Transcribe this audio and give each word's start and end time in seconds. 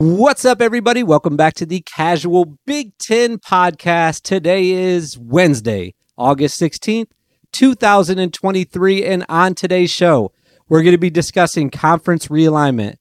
What's 0.00 0.44
up, 0.44 0.62
everybody? 0.62 1.02
Welcome 1.02 1.36
back 1.36 1.54
to 1.54 1.66
the 1.66 1.80
Casual 1.80 2.56
Big 2.64 2.96
Ten 2.98 3.38
podcast. 3.38 4.22
Today 4.22 4.70
is 4.70 5.18
Wednesday, 5.18 5.96
August 6.16 6.60
16th, 6.60 7.08
2023. 7.50 9.04
And 9.04 9.26
on 9.28 9.56
today's 9.56 9.90
show, 9.90 10.30
we're 10.68 10.84
going 10.84 10.92
to 10.92 10.98
be 10.98 11.10
discussing 11.10 11.68
conference 11.68 12.28
realignment. 12.28 12.98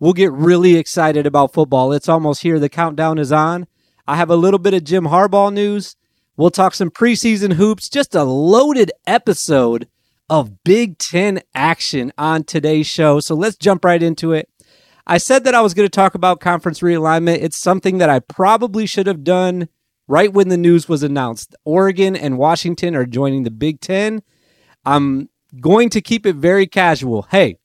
We'll 0.00 0.14
get 0.14 0.32
really 0.32 0.76
excited 0.76 1.26
about 1.26 1.52
football. 1.52 1.92
It's 1.92 2.08
almost 2.08 2.40
here. 2.40 2.58
The 2.58 2.70
countdown 2.70 3.18
is 3.18 3.30
on. 3.30 3.66
I 4.06 4.16
have 4.16 4.30
a 4.30 4.36
little 4.36 4.58
bit 4.58 4.72
of 4.72 4.84
Jim 4.84 5.04
Harbaugh 5.04 5.52
news. 5.52 5.96
We'll 6.38 6.48
talk 6.48 6.72
some 6.72 6.90
preseason 6.90 7.52
hoops, 7.52 7.90
just 7.90 8.14
a 8.14 8.24
loaded 8.24 8.90
episode 9.06 9.86
of 10.30 10.64
Big 10.64 10.96
Ten 10.96 11.42
action 11.54 12.10
on 12.16 12.44
today's 12.44 12.86
show. 12.86 13.20
So 13.20 13.34
let's 13.34 13.56
jump 13.56 13.84
right 13.84 14.02
into 14.02 14.32
it. 14.32 14.48
I 15.10 15.16
said 15.16 15.44
that 15.44 15.54
I 15.54 15.62
was 15.62 15.72
going 15.72 15.86
to 15.86 15.90
talk 15.90 16.14
about 16.14 16.38
conference 16.38 16.80
realignment. 16.80 17.42
It's 17.42 17.58
something 17.58 17.96
that 17.96 18.10
I 18.10 18.18
probably 18.20 18.84
should 18.84 19.06
have 19.06 19.24
done 19.24 19.68
right 20.06 20.30
when 20.30 20.48
the 20.48 20.58
news 20.58 20.86
was 20.86 21.02
announced. 21.02 21.56
Oregon 21.64 22.14
and 22.14 22.36
Washington 22.36 22.94
are 22.94 23.06
joining 23.06 23.44
the 23.44 23.50
Big 23.50 23.80
Ten. 23.80 24.22
I'm 24.84 25.30
going 25.60 25.88
to 25.90 26.02
keep 26.02 26.26
it 26.26 26.36
very 26.36 26.66
casual. 26.66 27.22
Hey, 27.22 27.56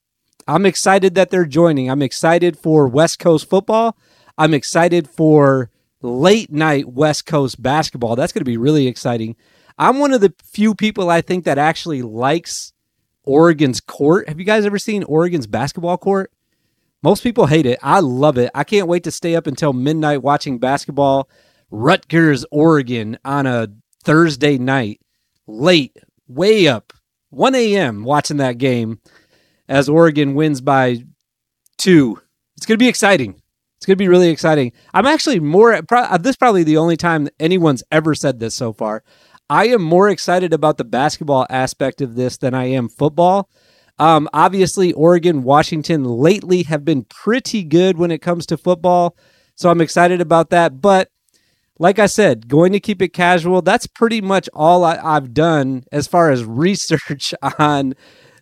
I'm 0.48 0.66
excited 0.66 1.16
that 1.16 1.32
they're 1.32 1.46
joining. 1.46 1.90
I'm 1.90 2.02
excited 2.02 2.58
for 2.58 2.88
West 2.88 3.20
Coast 3.20 3.50
football. 3.50 3.98
I'm 4.38 4.54
excited 4.54 5.10
for 5.10 5.70
late 6.02 6.50
night 6.50 6.88
West 6.88 7.26
Coast 7.26 7.62
basketball. 7.62 8.16
That's 8.16 8.32
going 8.32 8.42
to 8.42 8.46
be 8.46 8.58
really 8.58 8.88
exciting. 8.88 9.36
I'm 9.78 10.00
one 10.00 10.14
of 10.14 10.22
the 10.22 10.34
few 10.44 10.76
people 10.76 11.10
I 11.10 11.20
think 11.20 11.44
that 11.44 11.58
actually 11.58 12.04
likes 12.04 12.72
Oregon's 13.26 13.82
court. 13.82 14.30
Have 14.30 14.40
you 14.40 14.46
guys 14.46 14.66
ever 14.66 14.80
seen 14.80 15.04
Oregon's 15.04 15.48
basketball 15.48 15.98
court? 15.98 16.32
Most 17.04 17.22
people 17.22 17.48
hate 17.48 17.66
it. 17.66 17.80
I 17.84 18.00
love 18.00 18.38
it. 18.38 18.50
I 18.56 18.64
can't 18.64 18.88
wait 18.88 19.04
to 19.04 19.12
stay 19.12 19.36
up 19.36 19.46
until 19.46 19.74
midnight 19.74 20.24
watching 20.24 20.58
basketball. 20.58 21.30
Rutgers, 21.70 22.46
Oregon 22.50 23.18
on 23.26 23.46
a 23.46 23.68
Thursday 24.06 24.58
night, 24.58 25.02
late, 25.46 25.98
way 26.28 26.68
up, 26.68 26.94
1 27.32 27.56
a.m. 27.56 28.04
watching 28.06 28.38
that 28.38 28.58
game 28.58 29.02
as 29.68 29.90
Oregon 29.90 30.34
wins 30.34 30.62
by 30.62 31.04
two. 31.78 32.22
It's 32.56 32.66
going 32.66 32.78
to 32.78 32.84
be 32.84 32.90
exciting. 32.90 33.42
It's 33.78 33.86
going 33.86 33.98
to 33.98 34.04
be 34.04 34.08
really 34.08 34.30
exciting. 34.30 34.72
I'm 34.94 35.06
actually 35.06 35.42
more, 35.42 35.74
uh, 35.74 36.18
this 36.18 36.32
is 36.32 36.38
probably 36.38 36.64
the 36.64 36.78
only 36.78 36.96
time 36.96 37.28
anyone's 37.38 37.84
ever 37.92 38.16
said 38.16 38.40
this 38.40 38.56
so 38.56 38.72
far. 38.72 39.04
I 39.50 39.68
am 39.68 39.82
more 39.82 40.08
excited 40.08 40.54
about 40.54 40.78
the 40.78 40.86
basketball 40.86 41.48
aspect 41.50 42.02
of 42.02 42.16
this 42.16 42.38
than 42.38 42.54
I 42.54 42.66
am 42.66 42.88
football 42.88 43.50
um, 44.04 44.28
obviously, 44.34 44.92
Oregon, 44.92 45.44
Washington 45.44 46.04
lately 46.04 46.64
have 46.64 46.84
been 46.84 47.06
pretty 47.06 47.64
good 47.64 47.98
when 47.98 48.12
it 48.12 48.22
comes 48.22 48.46
to 48.48 48.58
football. 48.58 49.16
So 49.56 49.70
I'm 49.70 49.80
excited 49.80 50.20
about 50.20 50.50
that. 50.50 50.82
But 50.82 51.08
like 51.80 52.00
I 52.00 52.08
said, 52.08 52.50
going 52.50 52.74
to 52.74 52.82
keep 52.82 53.02
it 53.02 53.14
casual. 53.14 53.62
That's 53.62 53.88
pretty 53.88 54.20
much 54.20 54.50
all 54.54 54.84
I, 54.84 54.98
have 54.98 55.34
done 55.34 55.86
as 55.94 56.06
far 56.06 56.32
as 56.32 56.44
research 56.66 57.34
on 57.58 57.94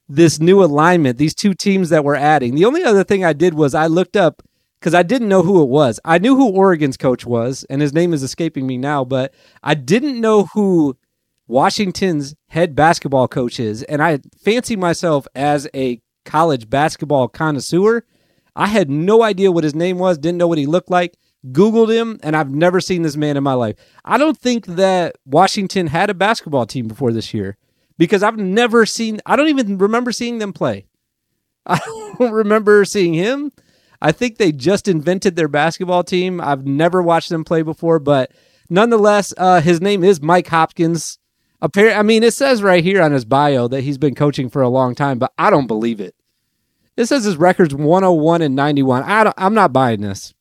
this 0.09 0.39
new 0.39 0.63
alignment, 0.63 1.19
these 1.19 1.35
two 1.35 1.53
teams 1.53 1.89
that 1.89 2.03
we're 2.03 2.15
adding. 2.15 2.55
The 2.55 2.65
only 2.65 2.83
other 2.83 3.03
thing 3.03 3.23
I 3.23 3.33
did 3.33 3.53
was 3.53 3.75
I 3.75 3.85
looked 3.85 4.15
up 4.15 4.41
because 4.79 4.95
I 4.95 5.03
didn't 5.03 5.29
know 5.29 5.43
who 5.43 5.61
it 5.61 5.69
was. 5.69 5.99
I 6.03 6.17
knew 6.17 6.35
who 6.35 6.49
Oregon's 6.49 6.97
coach 6.97 7.23
was, 7.23 7.67
and 7.69 7.83
his 7.83 7.93
name 7.93 8.13
is 8.13 8.23
escaping 8.23 8.65
me 8.65 8.79
now, 8.79 9.05
but 9.05 9.31
I 9.61 9.75
didn't 9.75 10.19
know 10.19 10.47
who 10.55 10.97
Washington's 11.51 12.33
head 12.47 12.75
basketball 12.77 13.27
coach 13.27 13.59
is, 13.59 13.83
and 13.83 14.01
I 14.01 14.19
fancy 14.41 14.77
myself 14.77 15.27
as 15.35 15.67
a 15.75 16.01
college 16.23 16.69
basketball 16.69 17.27
connoisseur. 17.27 18.05
I 18.55 18.67
had 18.67 18.89
no 18.89 19.21
idea 19.21 19.51
what 19.51 19.65
his 19.65 19.75
name 19.75 19.97
was, 19.97 20.17
didn't 20.17 20.37
know 20.37 20.47
what 20.47 20.57
he 20.57 20.65
looked 20.65 20.89
like. 20.89 21.17
Googled 21.47 21.93
him, 21.93 22.21
and 22.23 22.37
I've 22.37 22.51
never 22.51 22.79
seen 22.79 23.01
this 23.01 23.17
man 23.17 23.35
in 23.35 23.43
my 23.43 23.53
life. 23.53 23.75
I 24.05 24.17
don't 24.17 24.37
think 24.37 24.65
that 24.65 25.17
Washington 25.25 25.87
had 25.87 26.09
a 26.09 26.13
basketball 26.13 26.65
team 26.65 26.87
before 26.87 27.11
this 27.11 27.33
year 27.33 27.57
because 27.97 28.23
I've 28.23 28.37
never 28.37 28.85
seen, 28.85 29.19
I 29.25 29.35
don't 29.35 29.49
even 29.49 29.77
remember 29.77 30.13
seeing 30.13 30.37
them 30.37 30.53
play. 30.53 30.85
I 31.65 31.79
don't 31.85 32.31
remember 32.31 32.85
seeing 32.85 33.13
him. 33.13 33.51
I 34.01 34.13
think 34.13 34.37
they 34.37 34.53
just 34.53 34.87
invented 34.87 35.35
their 35.35 35.49
basketball 35.49 36.05
team. 36.05 36.39
I've 36.39 36.65
never 36.65 37.01
watched 37.01 37.27
them 37.27 37.43
play 37.43 37.61
before, 37.61 37.99
but 37.99 38.31
nonetheless, 38.69 39.33
uh, 39.37 39.59
his 39.59 39.81
name 39.81 40.05
is 40.05 40.21
Mike 40.21 40.47
Hopkins. 40.47 41.17
Apparently, 41.61 41.97
I 41.97 42.01
mean, 42.01 42.23
it 42.23 42.33
says 42.33 42.63
right 42.63 42.83
here 42.83 43.01
on 43.01 43.11
his 43.11 43.25
bio 43.25 43.67
that 43.67 43.81
he's 43.81 43.97
been 43.97 44.15
coaching 44.15 44.49
for 44.49 44.61
a 44.61 44.69
long 44.69 44.95
time, 44.95 45.19
but 45.19 45.31
I 45.37 45.49
don't 45.49 45.67
believe 45.67 45.99
it. 45.99 46.15
It 46.97 47.05
says 47.05 47.23
his 47.23 47.37
record's 47.37 47.73
101 47.73 48.41
and 48.41 48.55
91. 48.55 49.03
I 49.03 49.23
don't, 49.23 49.35
I'm 49.37 49.53
not 49.53 49.71
buying 49.71 50.01
this. 50.01 50.33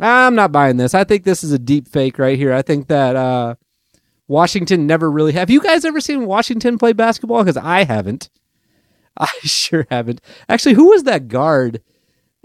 I'm 0.00 0.34
not 0.34 0.52
buying 0.52 0.76
this. 0.76 0.94
I 0.94 1.04
think 1.04 1.24
this 1.24 1.44
is 1.44 1.52
a 1.52 1.58
deep 1.58 1.88
fake 1.88 2.18
right 2.18 2.38
here. 2.38 2.52
I 2.52 2.62
think 2.62 2.88
that 2.88 3.16
uh, 3.16 3.56
Washington 4.26 4.86
never 4.86 5.10
really 5.10 5.32
have. 5.32 5.50
You 5.50 5.60
guys 5.60 5.84
ever 5.84 6.00
seen 6.00 6.26
Washington 6.26 6.78
play 6.78 6.92
basketball? 6.92 7.42
Because 7.42 7.56
I 7.56 7.84
haven't. 7.84 8.30
I 9.18 9.28
sure 9.42 9.86
haven't. 9.90 10.20
Actually, 10.48 10.74
who 10.74 10.90
was 10.90 11.02
that 11.04 11.28
guard? 11.28 11.82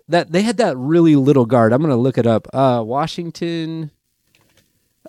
That 0.09 0.31
they 0.31 0.41
had 0.41 0.57
that 0.57 0.75
really 0.75 1.15
little 1.15 1.45
guard. 1.45 1.71
I'm 1.71 1.81
gonna 1.81 1.95
look 1.95 2.17
it 2.17 2.27
up. 2.27 2.47
Uh, 2.53 2.83
Washington 2.85 3.91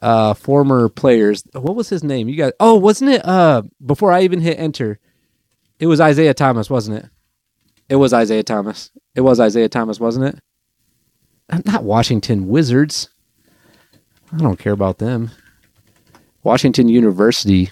uh, 0.04 0.34
former 0.34 0.90
players. 0.90 1.44
What 1.52 1.74
was 1.74 1.88
his 1.88 2.04
name? 2.04 2.28
You 2.28 2.36
guys. 2.36 2.52
Oh, 2.60 2.74
wasn't 2.74 3.10
it? 3.10 3.26
Uh, 3.26 3.62
before 3.84 4.12
I 4.12 4.22
even 4.22 4.40
hit 4.40 4.58
enter, 4.58 4.98
it 5.78 5.86
was 5.86 6.00
Isaiah 6.00 6.34
Thomas, 6.34 6.68
wasn't 6.68 6.98
it? 6.98 7.10
It 7.88 7.96
was 7.96 8.12
Isaiah 8.12 8.42
Thomas. 8.42 8.90
It 9.14 9.22
was 9.22 9.40
Isaiah 9.40 9.68
Thomas, 9.68 9.98
wasn't 9.98 10.26
it? 10.26 11.64
Not 11.64 11.84
Washington 11.84 12.48
Wizards. 12.48 13.08
I 14.30 14.36
don't 14.36 14.58
care 14.58 14.72
about 14.74 14.98
them. 14.98 15.30
Washington 16.42 16.88
University. 16.88 17.70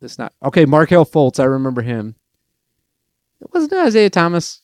It's 0.00 0.18
not 0.18 0.32
okay. 0.44 0.64
Markelle 0.64 1.06
Fultz. 1.06 1.40
I 1.40 1.44
remember 1.44 1.82
him. 1.82 2.14
It 3.40 3.52
wasn't 3.52 3.72
Isaiah 3.72 4.10
Thomas. 4.10 4.62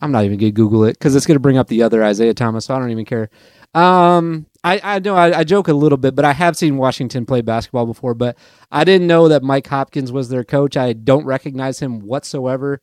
I'm 0.00 0.10
not 0.10 0.24
even 0.24 0.38
gonna 0.38 0.50
Google 0.50 0.84
it 0.84 0.98
because 0.98 1.14
it's 1.14 1.26
gonna 1.26 1.38
bring 1.38 1.56
up 1.56 1.68
the 1.68 1.84
other 1.84 2.02
Isaiah 2.02 2.34
Thomas. 2.34 2.64
So 2.64 2.74
I 2.74 2.80
don't 2.80 2.90
even 2.90 3.04
care. 3.04 3.30
Um, 3.74 4.46
I, 4.66 4.80
I 4.82 4.98
know 4.98 5.14
I, 5.14 5.38
I, 5.38 5.44
joke 5.44 5.68
a 5.68 5.72
little 5.72 5.96
bit, 5.96 6.16
but 6.16 6.24
I 6.24 6.32
have 6.32 6.56
seen 6.56 6.76
Washington 6.76 7.24
play 7.24 7.40
basketball 7.40 7.86
before. 7.86 8.14
But 8.14 8.36
I 8.72 8.82
didn't 8.82 9.06
know 9.06 9.28
that 9.28 9.44
Mike 9.44 9.68
Hopkins 9.68 10.10
was 10.10 10.28
their 10.28 10.42
coach. 10.42 10.76
I 10.76 10.92
don't 10.92 11.24
recognize 11.24 11.78
him 11.78 12.00
whatsoever. 12.00 12.80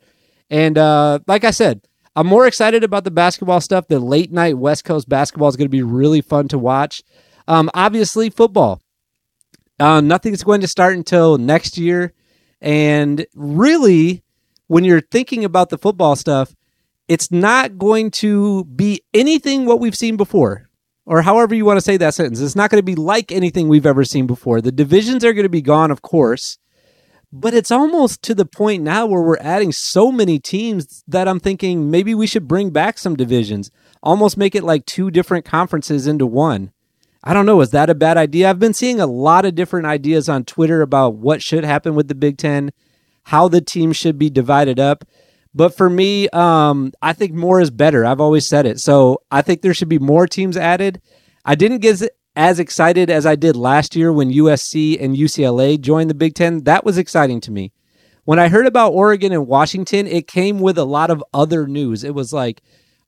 And 0.50 0.78
uh, 0.78 1.20
like 1.28 1.44
I 1.44 1.52
said, 1.52 1.82
I'm 2.16 2.26
more 2.26 2.48
excited 2.48 2.86
about 2.86 3.04
the 3.04 3.12
basketball 3.12 3.60
stuff. 3.60 3.90
The 3.90 4.00
late 4.00 4.32
night 4.32 4.58
West 4.58 4.86
Coast 4.86 5.10
basketball 5.10 5.50
is 5.50 5.58
going 5.58 5.66
to 5.66 5.70
be 5.70 5.84
really 5.84 6.22
fun 6.22 6.48
to 6.50 6.58
watch. 6.58 7.04
Um, 7.50 7.70
obviously, 7.74 8.30
football. 8.30 8.82
Uh, 9.78 10.00
nothing's 10.00 10.44
going 10.44 10.62
to 10.62 10.70
start 10.70 10.96
until 10.96 11.38
next 11.38 11.78
year. 11.78 12.14
And 12.62 13.26
really, 13.36 14.24
when 14.68 14.86
you're 14.86 15.02
thinking 15.02 15.44
about 15.44 15.70
the 15.70 15.78
football 15.78 16.16
stuff, 16.16 16.56
it's 17.10 17.30
not 17.30 17.78
going 17.78 18.10
to 18.12 18.64
be 18.64 19.02
anything 19.14 19.66
what 19.66 19.82
we've 19.82 19.98
seen 19.98 20.16
before 20.16 20.70
or 21.06 21.22
however 21.22 21.54
you 21.54 21.66
want 21.66 21.78
to 21.78 21.82
say 21.82 21.98
that 21.98 22.14
sentence. 22.14 22.40
It's 22.40 22.56
not 22.56 22.70
going 22.70 22.80
to 22.80 22.84
be 22.84 22.96
like 22.96 23.32
anything 23.32 23.68
we've 23.68 23.86
ever 23.86 24.06
seen 24.06 24.28
before. 24.28 24.62
The 24.62 24.72
divisions 24.72 25.24
are 25.26 25.34
going 25.34 25.44
to 25.44 25.50
be 25.50 25.62
gone, 25.62 25.92
of 25.92 26.02
course, 26.02 26.58
but 27.32 27.54
it's 27.54 27.72
almost 27.72 28.22
to 28.24 28.36
the 28.36 28.46
point 28.46 28.84
now 28.84 29.06
where 29.06 29.22
we're 29.22 29.38
adding 29.40 29.72
so 29.72 30.12
many 30.12 30.40
teams 30.40 31.04
that 31.08 31.28
I'm 31.28 31.40
thinking 31.40 31.90
maybe 31.90 32.14
we 32.14 32.28
should 32.28 32.48
bring 32.48 32.70
back 32.70 32.98
some 32.98 33.16
divisions, 33.16 33.72
almost 34.02 34.38
make 34.38 34.54
it 34.54 34.64
like 34.64 34.86
two 34.86 35.10
different 35.10 35.44
conferences 35.44 36.06
into 36.06 36.28
one. 36.28 36.72
I 37.24 37.34
don't 37.34 37.46
know. 37.46 37.62
Is 37.62 37.72
that 37.72 37.90
a 37.90 37.96
bad 37.96 38.18
idea? 38.18 38.50
I've 38.50 38.60
been 38.60 38.74
seeing 38.74 39.00
a 39.00 39.08
lot 39.08 39.46
of 39.46 39.56
different 39.56 39.88
ideas 39.88 40.28
on 40.28 40.44
Twitter 40.44 40.82
about 40.82 41.16
what 41.16 41.42
should 41.42 41.64
happen 41.64 41.96
with 41.96 42.08
the 42.08 42.16
Big 42.16 42.38
Ten, 42.38 42.72
how 43.24 43.48
the 43.48 43.62
teams 43.62 43.96
should 43.96 44.20
be 44.20 44.30
divided 44.30 44.80
up. 44.80 45.06
But 45.56 45.76
for 45.76 45.90
me, 45.90 46.30
um, 46.30 46.92
I 47.02 47.14
think 47.14 47.34
more 47.34 47.62
is 47.62 47.70
better. 47.70 48.06
I've 48.06 48.22
always 48.22 48.48
said 48.48 48.66
it. 48.66 48.80
So 48.80 49.22
I 49.30 49.42
think 49.42 49.62
there 49.62 49.74
should 49.74 49.90
be 49.90 50.00
more 50.00 50.28
teams 50.28 50.58
added. 50.58 51.02
I 51.46 51.56
didn't 51.56 51.80
get 51.80 52.02
as 52.36 52.60
excited 52.60 53.10
as 53.10 53.26
I 53.26 53.36
did 53.36 53.56
last 53.56 53.96
year 53.96 54.12
when 54.12 54.32
USC 54.32 55.00
and 55.00 55.16
UCLA 55.16 55.80
joined 55.80 56.10
the 56.10 56.16
Big 56.16 56.34
Ten. 56.34 56.64
That 56.64 56.84
was 56.84 56.98
exciting 56.98 57.40
to 57.42 57.52
me. 57.52 57.72
When 58.26 58.40
I 58.40 58.48
heard 58.48 58.66
about 58.66 58.94
Oregon 58.94 59.32
and 59.32 59.46
Washington, 59.46 60.08
it 60.08 60.28
came 60.28 60.60
with 60.60 60.78
a 60.78 60.86
lot 60.86 61.12
of 61.12 61.24
other 61.34 61.68
news. 61.68 62.04
It 62.04 62.16
was 62.16 62.34
like 62.34 62.62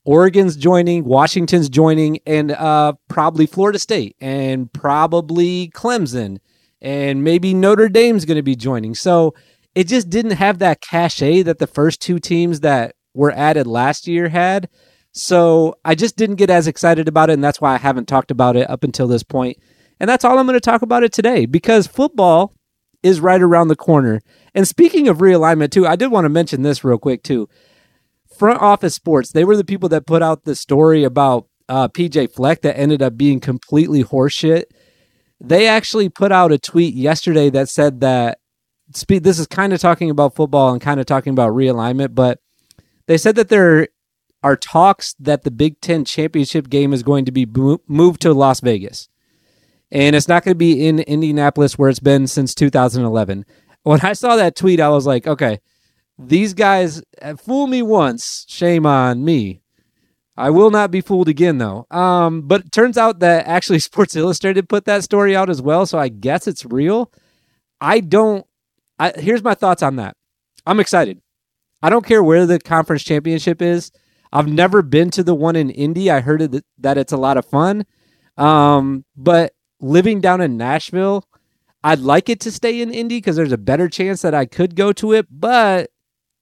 Oregon's 0.04 0.56
joining, 0.56 1.04
Washington's 1.04 1.68
joining, 1.68 2.20
and 2.26 2.52
uh, 2.52 2.92
probably 3.08 3.46
Florida 3.46 3.78
State 3.78 4.14
and 4.20 4.72
probably 4.72 5.70
Clemson 5.74 6.38
and 6.82 7.24
maybe 7.24 7.54
Notre 7.54 7.88
Dame's 7.88 8.24
going 8.24 8.36
to 8.36 8.42
be 8.42 8.56
joining. 8.56 8.94
So 8.94 9.34
it 9.76 9.86
just 9.86 10.08
didn't 10.08 10.32
have 10.32 10.58
that 10.58 10.80
cachet 10.80 11.42
that 11.42 11.58
the 11.58 11.66
first 11.66 12.00
two 12.00 12.18
teams 12.18 12.60
that 12.60 12.96
were 13.12 13.30
added 13.32 13.66
last 13.66 14.08
year 14.08 14.30
had. 14.30 14.70
So 15.12 15.74
I 15.84 15.94
just 15.94 16.16
didn't 16.16 16.36
get 16.36 16.48
as 16.48 16.66
excited 16.66 17.08
about 17.08 17.28
it, 17.28 17.34
and 17.34 17.44
that's 17.44 17.60
why 17.60 17.74
I 17.74 17.78
haven't 17.78 18.08
talked 18.08 18.30
about 18.30 18.56
it 18.56 18.68
up 18.70 18.82
until 18.82 19.06
this 19.06 19.22
point. 19.22 19.58
And 20.00 20.08
that's 20.08 20.24
all 20.24 20.38
I'm 20.38 20.46
going 20.46 20.56
to 20.56 20.60
talk 20.60 20.80
about 20.80 21.02
it 21.02 21.12
today 21.12 21.44
because 21.44 21.86
football 21.86 22.54
is 23.02 23.20
right 23.20 23.40
around 23.40 23.68
the 23.68 23.76
corner. 23.76 24.22
And 24.54 24.66
speaking 24.66 25.08
of 25.08 25.18
realignment, 25.18 25.72
too, 25.72 25.86
I 25.86 25.94
did 25.94 26.10
want 26.10 26.24
to 26.24 26.30
mention 26.30 26.62
this 26.62 26.82
real 26.82 26.98
quick, 26.98 27.22
too. 27.22 27.46
Front 28.38 28.62
Office 28.62 28.94
Sports, 28.94 29.32
they 29.32 29.44
were 29.44 29.58
the 29.58 29.64
people 29.64 29.90
that 29.90 30.06
put 30.06 30.22
out 30.22 30.44
the 30.44 30.54
story 30.54 31.04
about 31.04 31.48
uh, 31.68 31.88
PJ 31.88 32.32
Fleck 32.32 32.62
that 32.62 32.78
ended 32.78 33.02
up 33.02 33.18
being 33.18 33.40
completely 33.40 34.02
horseshit. 34.02 34.64
They 35.38 35.66
actually 35.66 36.08
put 36.08 36.32
out 36.32 36.50
a 36.50 36.58
tweet 36.58 36.94
yesterday 36.94 37.50
that 37.50 37.68
said 37.68 38.00
that 38.00 38.38
speed. 38.92 39.24
This 39.24 39.38
is 39.38 39.46
kind 39.46 39.72
of 39.72 39.80
talking 39.80 40.10
about 40.10 40.34
football 40.34 40.72
and 40.72 40.80
kind 40.80 41.00
of 41.00 41.06
talking 41.06 41.32
about 41.32 41.52
realignment, 41.52 42.14
but 42.14 42.40
they 43.06 43.18
said 43.18 43.36
that 43.36 43.48
there 43.48 43.88
are 44.42 44.56
talks 44.56 45.14
that 45.18 45.42
the 45.42 45.50
Big 45.50 45.80
Ten 45.80 46.04
championship 46.04 46.68
game 46.68 46.92
is 46.92 47.02
going 47.02 47.24
to 47.24 47.32
be 47.32 47.46
moved 47.86 48.22
to 48.22 48.32
Las 48.32 48.60
Vegas, 48.60 49.08
and 49.90 50.14
it's 50.14 50.28
not 50.28 50.44
going 50.44 50.54
to 50.54 50.58
be 50.58 50.86
in 50.86 51.00
Indianapolis 51.00 51.78
where 51.78 51.90
it's 51.90 52.00
been 52.00 52.26
since 52.26 52.54
2011. 52.54 53.44
When 53.82 54.00
I 54.00 54.14
saw 54.14 54.36
that 54.36 54.56
tweet, 54.56 54.80
I 54.80 54.88
was 54.88 55.06
like, 55.06 55.26
okay, 55.26 55.60
these 56.18 56.54
guys 56.54 57.02
fool 57.38 57.66
me 57.66 57.82
once, 57.82 58.44
shame 58.48 58.86
on 58.86 59.24
me. 59.24 59.62
I 60.36 60.50
will 60.50 60.70
not 60.70 60.90
be 60.90 61.00
fooled 61.00 61.28
again, 61.28 61.58
though. 61.58 61.86
Um, 61.90 62.42
but 62.42 62.70
turns 62.70 62.98
out 62.98 63.20
that 63.20 63.46
actually 63.46 63.78
Sports 63.80 64.16
Illustrated 64.16 64.68
put 64.68 64.84
that 64.84 65.04
story 65.04 65.34
out 65.34 65.50
as 65.50 65.62
well, 65.62 65.86
so 65.86 65.98
I 65.98 66.08
guess 66.08 66.46
it's 66.46 66.64
real. 66.64 67.10
I 67.80 68.00
don't. 68.00 68.46
I, 68.98 69.12
here's 69.16 69.42
my 69.42 69.54
thoughts 69.54 69.82
on 69.82 69.96
that. 69.96 70.16
I'm 70.66 70.80
excited. 70.80 71.20
I 71.82 71.90
don't 71.90 72.06
care 72.06 72.22
where 72.22 72.46
the 72.46 72.58
conference 72.58 73.04
championship 73.04 73.60
is. 73.62 73.92
I've 74.32 74.48
never 74.48 74.82
been 74.82 75.10
to 75.12 75.22
the 75.22 75.34
one 75.34 75.56
in 75.56 75.70
Indy. 75.70 76.10
I 76.10 76.20
heard 76.20 76.42
it, 76.42 76.64
that 76.78 76.98
it's 76.98 77.12
a 77.12 77.16
lot 77.16 77.36
of 77.36 77.46
fun. 77.46 77.86
Um, 78.36 79.04
but 79.16 79.52
living 79.80 80.20
down 80.20 80.40
in 80.40 80.56
Nashville, 80.56 81.28
I'd 81.84 82.00
like 82.00 82.28
it 82.28 82.40
to 82.40 82.52
stay 82.52 82.80
in 82.80 82.92
Indy 82.92 83.18
because 83.18 83.36
there's 83.36 83.52
a 83.52 83.58
better 83.58 83.88
chance 83.88 84.22
that 84.22 84.34
I 84.34 84.46
could 84.46 84.74
go 84.74 84.92
to 84.94 85.12
it. 85.12 85.26
But 85.30 85.90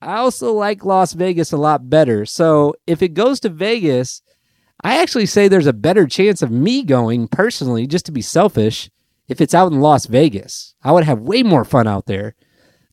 I 0.01 0.17
also 0.17 0.53
like 0.53 0.85
Las 0.85 1.13
Vegas 1.13 1.53
a 1.53 1.57
lot 1.57 1.91
better. 1.91 2.25
So 2.25 2.75
if 2.87 3.03
it 3.03 3.15
goes 3.15 3.41
to 3.41 3.49
Vegas, 3.49 4.23
I 4.83 5.01
actually 5.01 5.27
say 5.27 5.49
there's 5.49 5.67
a 5.67 5.73
better 5.73 6.07
chance 6.07 6.43
of 6.43 6.51
me 6.51 6.83
going 6.83 7.29
personally, 7.29 7.87
just 7.87 8.07
to 8.07 8.13
be 8.13 8.23
selfish, 8.23 8.91
if 9.29 9.41
it's 9.41 9.55
out 9.55 9.73
in 9.73 9.81
Las 9.81 10.07
Vegas. 10.07 10.75
I 10.83 10.93
would 10.93 11.05
have 11.05 11.21
way 11.21 11.43
more 11.43 11.65
fun 11.65 11.87
out 11.87 12.07
there 12.07 12.35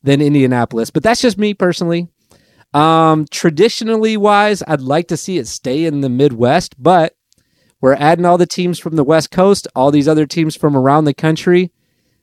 than 0.02 0.20
Indianapolis. 0.20 0.90
But 0.90 1.02
that's 1.02 1.20
just 1.20 1.38
me 1.38 1.54
personally. 1.54 2.08
Um, 2.74 3.26
traditionally 3.30 4.16
wise, 4.16 4.62
I'd 4.66 4.80
like 4.80 5.08
to 5.08 5.16
see 5.16 5.38
it 5.38 5.46
stay 5.46 5.84
in 5.84 6.00
the 6.00 6.08
Midwest, 6.08 6.82
but 6.82 7.14
we're 7.80 7.94
adding 7.94 8.24
all 8.24 8.38
the 8.38 8.46
teams 8.46 8.78
from 8.78 8.96
the 8.96 9.04
West 9.04 9.30
Coast, 9.30 9.68
all 9.74 9.90
these 9.90 10.08
other 10.08 10.26
teams 10.26 10.56
from 10.56 10.76
around 10.76 11.04
the 11.04 11.14
country. 11.14 11.72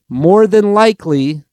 More 0.08 0.48
than 0.48 0.74
likely, 0.74 1.44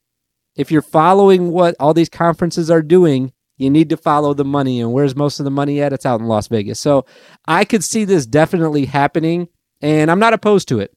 if 0.55 0.71
you're 0.71 0.81
following 0.81 1.51
what 1.51 1.75
all 1.79 1.93
these 1.93 2.09
conferences 2.09 2.71
are 2.71 2.83
doing, 2.83 3.33
you 3.59 3.69
need 3.69 3.91
to 3.91 3.97
follow 3.97 4.33
the 4.33 4.45
money. 4.45 4.81
And 4.81 4.93
where's 4.93 5.17
most 5.17 5.41
of 5.41 5.45
the 5.45 5.51
money 5.51 5.83
at? 5.83 5.93
It's 5.93 6.07
out 6.07 6.21
in 6.21 6.27
Las 6.27 6.49
Vegas. 6.49 6.81
So 6.81 7.05
I 7.47 7.65
could 7.65 7.85
see 7.85 8.05
this 8.05 8.27
definitely 8.27 8.87
happening, 8.87 9.49
and 9.83 10.11
I'm 10.11 10.21
not 10.21 10.33
opposed 10.33 10.69
to 10.69 10.81
it. 10.81 10.95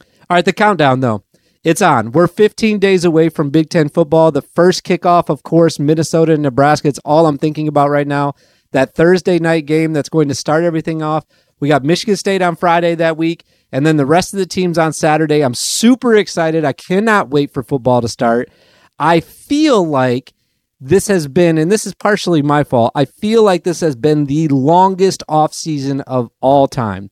All 0.00 0.34
right, 0.36 0.44
the 0.44 0.52
countdown, 0.52 1.00
though. 1.00 1.24
It's 1.64 1.82
on. 1.82 2.12
We're 2.12 2.28
15 2.28 2.78
days 2.78 3.04
away 3.04 3.28
from 3.28 3.50
Big 3.50 3.68
Ten 3.68 3.88
football. 3.88 4.30
The 4.30 4.42
first 4.42 4.84
kickoff, 4.84 5.28
of 5.28 5.42
course, 5.42 5.78
Minnesota 5.78 6.32
and 6.32 6.42
Nebraska. 6.42 6.88
It's 6.88 7.00
all 7.00 7.26
I'm 7.26 7.38
thinking 7.38 7.66
about 7.66 7.90
right 7.90 8.06
now. 8.06 8.34
That 8.72 8.94
Thursday 8.94 9.38
night 9.38 9.66
game 9.66 9.92
that's 9.92 10.08
going 10.08 10.28
to 10.28 10.34
start 10.34 10.62
everything 10.62 11.02
off. 11.02 11.24
We 11.58 11.68
got 11.68 11.84
Michigan 11.84 12.16
State 12.16 12.42
on 12.42 12.54
Friday 12.54 12.94
that 12.94 13.16
week, 13.16 13.44
and 13.72 13.84
then 13.84 13.96
the 13.96 14.06
rest 14.06 14.32
of 14.32 14.38
the 14.38 14.46
teams 14.46 14.78
on 14.78 14.92
Saturday. 14.92 15.40
I'm 15.40 15.54
super 15.54 16.14
excited. 16.14 16.64
I 16.64 16.72
cannot 16.72 17.30
wait 17.30 17.52
for 17.52 17.62
football 17.62 18.00
to 18.02 18.08
start. 18.08 18.50
I 18.98 19.20
feel 19.20 19.84
like 19.84 20.32
this 20.80 21.08
has 21.08 21.26
been, 21.26 21.58
and 21.58 21.72
this 21.72 21.86
is 21.86 21.94
partially 21.94 22.42
my 22.42 22.62
fault, 22.62 22.92
I 22.94 23.04
feel 23.04 23.42
like 23.42 23.64
this 23.64 23.80
has 23.80 23.96
been 23.96 24.26
the 24.26 24.46
longest 24.48 25.24
off 25.28 25.52
season 25.52 26.02
of 26.02 26.30
all 26.40 26.68
time. 26.68 27.10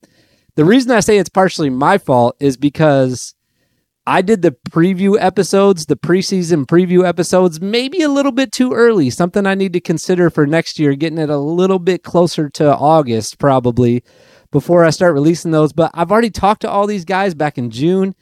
The 0.54 0.64
reason 0.64 0.92
I 0.92 1.00
say 1.00 1.19
it's 1.19 1.28
partially 1.28 1.70
my 1.70 1.99
fault 1.99 2.37
is 2.38 2.56
because 2.56 3.34
I 4.08 4.23
did 4.23 4.43
the 4.43 4.53
preview 4.70 5.17
episodes, 5.20 5.87
the 5.87 5.97
preseason 5.97 6.64
preview 6.64 7.05
episodes, 7.05 7.61
maybe 7.61 8.03
a 8.03 8.08
little 8.08 8.31
bit 8.31 8.53
too 8.53 8.73
early. 8.73 9.11
Something 9.11 9.47
I 9.47 9.56
need 9.56 9.73
to 9.73 9.81
consider 9.81 10.31
for 10.31 10.47
next 10.47 10.79
year, 10.79 10.94
getting 10.94 11.19
it 11.19 11.29
a 11.29 11.38
little 11.38 11.81
bit 11.81 12.05
closer 12.05 12.49
to 12.50 12.76
August, 12.76 13.38
probably, 13.38 14.05
before 14.53 14.85
I 14.85 14.91
start 14.91 15.14
releasing 15.14 15.50
those. 15.50 15.73
But 15.73 15.91
I've 15.93 16.12
already 16.12 16.31
talked 16.31 16.61
to 16.61 16.70
all 16.70 16.87
these 16.87 17.05
guys 17.05 17.35
back 17.35 17.58
in 17.58 17.70
June. 17.73 18.14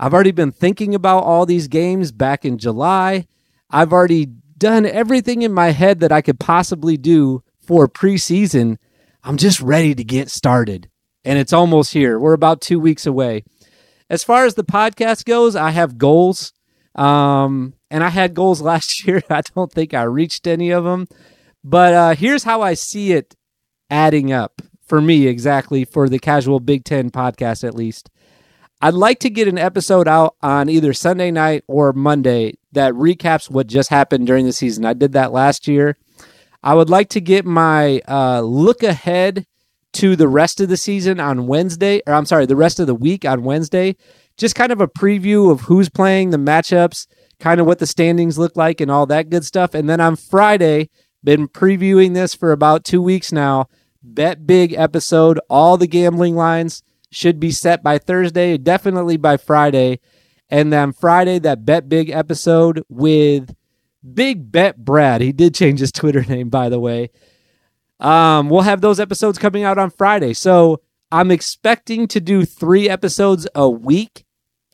I've 0.00 0.14
already 0.14 0.32
been 0.32 0.52
thinking 0.52 0.94
about 0.94 1.24
all 1.24 1.44
these 1.44 1.68
games 1.68 2.12
back 2.12 2.46
in 2.46 2.56
July. 2.56 3.26
I've 3.70 3.92
already 3.92 4.26
done 4.56 4.86
everything 4.86 5.42
in 5.42 5.52
my 5.52 5.72
head 5.72 6.00
that 6.00 6.12
I 6.12 6.22
could 6.22 6.40
possibly 6.40 6.96
do 6.96 7.42
for 7.60 7.88
preseason. 7.88 8.78
I'm 9.22 9.36
just 9.36 9.60
ready 9.60 9.94
to 9.94 10.04
get 10.04 10.30
started. 10.30 10.88
And 11.26 11.38
it's 11.38 11.52
almost 11.52 11.92
here. 11.92 12.18
We're 12.18 12.32
about 12.32 12.62
two 12.62 12.80
weeks 12.80 13.04
away. 13.04 13.44
As 14.08 14.24
far 14.24 14.44
as 14.44 14.54
the 14.54 14.64
podcast 14.64 15.24
goes, 15.24 15.56
I 15.56 15.70
have 15.70 15.98
goals. 15.98 16.52
Um, 16.94 17.74
and 17.90 18.02
I 18.02 18.08
had 18.08 18.34
goals 18.34 18.60
last 18.62 19.06
year. 19.06 19.22
I 19.30 19.42
don't 19.54 19.72
think 19.72 19.94
I 19.94 20.02
reached 20.02 20.46
any 20.46 20.70
of 20.70 20.84
them. 20.84 21.06
But 21.64 21.94
uh, 21.94 22.14
here's 22.14 22.44
how 22.44 22.62
I 22.62 22.74
see 22.74 23.12
it 23.12 23.34
adding 23.90 24.32
up 24.32 24.62
for 24.86 25.00
me 25.00 25.26
exactly 25.26 25.84
for 25.84 26.08
the 26.08 26.18
casual 26.18 26.60
Big 26.60 26.84
Ten 26.84 27.10
podcast, 27.10 27.66
at 27.66 27.74
least. 27.74 28.08
I'd 28.80 28.94
like 28.94 29.20
to 29.20 29.30
get 29.30 29.48
an 29.48 29.58
episode 29.58 30.06
out 30.06 30.36
on 30.42 30.68
either 30.68 30.92
Sunday 30.92 31.30
night 31.30 31.64
or 31.66 31.92
Monday 31.92 32.54
that 32.72 32.92
recaps 32.92 33.50
what 33.50 33.66
just 33.66 33.88
happened 33.88 34.26
during 34.26 34.44
the 34.44 34.52
season. 34.52 34.84
I 34.84 34.92
did 34.92 35.12
that 35.12 35.32
last 35.32 35.66
year. 35.66 35.96
I 36.62 36.74
would 36.74 36.90
like 36.90 37.08
to 37.10 37.20
get 37.20 37.44
my 37.44 38.00
uh, 38.06 38.42
look 38.42 38.82
ahead 38.82 39.46
to 39.96 40.14
the 40.14 40.28
rest 40.28 40.60
of 40.60 40.68
the 40.68 40.76
season 40.76 41.18
on 41.18 41.46
Wednesday, 41.46 42.02
or 42.06 42.12
I'm 42.12 42.26
sorry, 42.26 42.44
the 42.44 42.54
rest 42.54 42.78
of 42.78 42.86
the 42.86 42.94
week 42.94 43.24
on 43.24 43.42
Wednesday. 43.42 43.96
Just 44.36 44.54
kind 44.54 44.70
of 44.70 44.80
a 44.82 44.88
preview 44.88 45.50
of 45.50 45.62
who's 45.62 45.88
playing, 45.88 46.30
the 46.30 46.36
matchups, 46.36 47.06
kind 47.40 47.60
of 47.60 47.66
what 47.66 47.78
the 47.78 47.86
standings 47.86 48.38
look 48.38 48.56
like, 48.56 48.82
and 48.82 48.90
all 48.90 49.06
that 49.06 49.30
good 49.30 49.44
stuff. 49.44 49.72
And 49.72 49.88
then 49.88 50.00
on 50.00 50.16
Friday, 50.16 50.90
been 51.24 51.48
previewing 51.48 52.12
this 52.12 52.34
for 52.34 52.52
about 52.52 52.84
two 52.84 53.00
weeks 53.00 53.32
now. 53.32 53.68
Bet 54.02 54.46
big 54.46 54.74
episode, 54.74 55.40
all 55.48 55.78
the 55.78 55.86
gambling 55.86 56.36
lines 56.36 56.82
should 57.10 57.40
be 57.40 57.50
set 57.50 57.82
by 57.82 57.96
Thursday, 57.96 58.58
definitely 58.58 59.16
by 59.16 59.38
Friday. 59.38 60.00
And 60.50 60.72
then 60.72 60.92
Friday, 60.92 61.38
that 61.40 61.64
Bet 61.64 61.88
Big 61.88 62.10
episode 62.10 62.84
with 62.88 63.54
Big 64.14 64.52
Bet 64.52 64.84
Brad. 64.84 65.22
He 65.22 65.32
did 65.32 65.54
change 65.54 65.80
his 65.80 65.90
Twitter 65.90 66.22
name, 66.28 66.50
by 66.50 66.68
the 66.68 66.78
way. 66.78 67.10
Um, 68.00 68.50
we'll 68.50 68.62
have 68.62 68.80
those 68.80 69.00
episodes 69.00 69.38
coming 69.38 69.64
out 69.64 69.78
on 69.78 69.90
Friday. 69.90 70.34
So 70.34 70.80
I'm 71.10 71.30
expecting 71.30 72.08
to 72.08 72.20
do 72.20 72.44
three 72.44 72.88
episodes 72.88 73.46
a 73.54 73.68
week 73.68 74.24